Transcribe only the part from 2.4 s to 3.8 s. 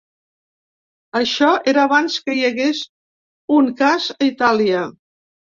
hagués un